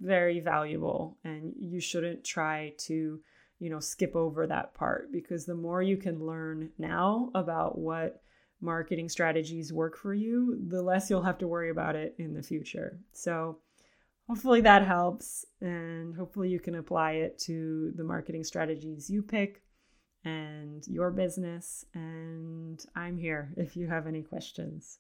[0.06, 3.20] very valuable and you shouldn't try to
[3.60, 8.22] you know skip over that part because the more you can learn now about what
[8.62, 12.44] marketing strategies work for you the less you'll have to worry about it in the
[12.44, 13.00] future.
[13.12, 13.60] So
[14.28, 19.62] hopefully that helps and hopefully you can apply it to the marketing strategies you pick
[20.24, 25.00] and your business and i'm here if you have any questions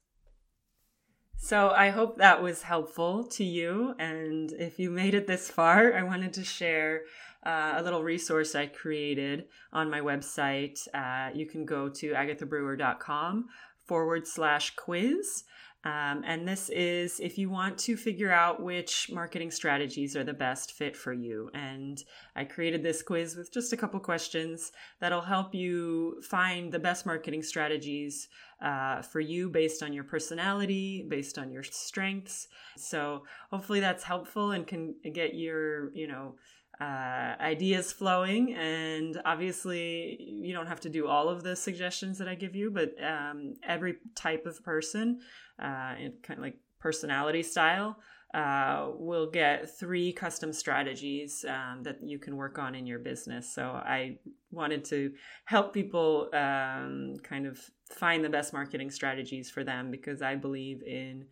[1.37, 3.95] so I hope that was helpful to you.
[3.99, 7.03] And if you made it this far, I wanted to share
[7.45, 10.79] uh, a little resource I created on my website.
[10.93, 13.45] Uh, you can go to agathabrewer.com
[13.83, 15.43] forward slash quiz.
[15.85, 20.33] Um, and this is if you want to figure out which marketing strategies are the
[20.33, 21.51] best fit for you.
[21.53, 22.03] And
[22.35, 27.05] I created this quiz with just a couple questions that'll help you find the best
[27.05, 28.27] marketing strategies
[28.63, 32.47] uh, for you based on your personality, based on your strengths.
[32.77, 36.35] So hopefully that's helpful and can get your, you know,
[36.79, 38.53] uh, ideas flowing.
[38.53, 42.71] And obviously, you don't have to do all of the suggestions that I give you,
[42.71, 45.19] but um, every type of person,
[45.61, 47.97] uh, and kind of like personality style,
[48.33, 53.53] uh, will get three custom strategies um, that you can work on in your business.
[53.53, 54.17] So I
[54.51, 55.13] wanted to
[55.45, 57.57] help people um, kind of
[57.89, 61.25] find the best marketing strategies for them because I believe in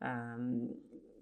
[0.00, 0.70] um,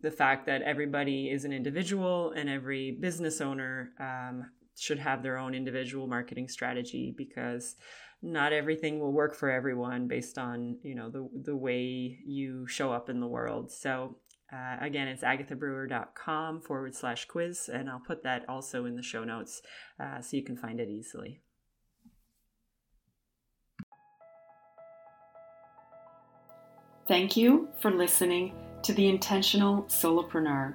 [0.04, 4.44] the fact that everybody is an individual and every business owner um,
[4.78, 7.76] should have their own individual marketing strategy because
[8.22, 12.92] not everything will work for everyone based on you know the the way you show
[12.92, 13.72] up in the world.
[13.72, 14.16] So
[14.52, 19.24] uh, again it's agathabrewer.com forward slash quiz and i'll put that also in the show
[19.24, 19.62] notes
[19.98, 21.40] uh, so you can find it easily.
[27.08, 28.54] Thank you for listening
[28.84, 30.74] to the intentional solopreneur.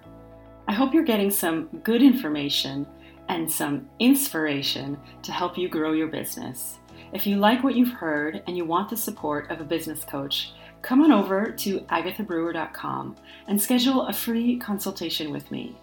[0.67, 2.85] I hope you're getting some good information
[3.27, 6.79] and some inspiration to help you grow your business.
[7.13, 10.53] If you like what you've heard and you want the support of a business coach,
[10.81, 13.15] come on over to agathabrewer.com
[13.47, 15.75] and schedule a free consultation with me.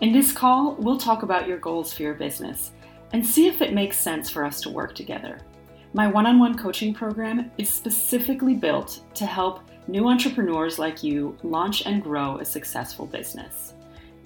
[0.00, 2.72] In this call, we'll talk about your goals for your business
[3.12, 5.40] and see if it makes sense for us to work together.
[5.92, 11.36] My one on one coaching program is specifically built to help new entrepreneurs like you
[11.42, 13.74] launch and grow a successful business.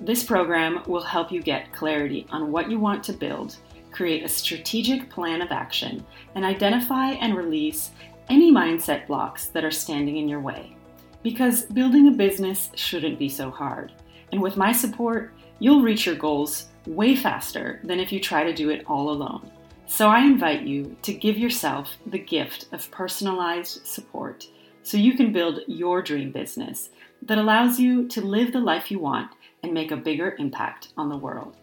[0.00, 3.56] This program will help you get clarity on what you want to build,
[3.90, 6.04] create a strategic plan of action,
[6.34, 7.90] and identify and release
[8.28, 10.76] any mindset blocks that are standing in your way.
[11.22, 13.92] Because building a business shouldn't be so hard.
[14.30, 18.54] And with my support, you'll reach your goals way faster than if you try to
[18.54, 19.50] do it all alone.
[19.86, 24.46] So I invite you to give yourself the gift of personalized support
[24.88, 26.88] so you can build your dream business
[27.20, 29.30] that allows you to live the life you want
[29.62, 31.54] and make a bigger impact on the world.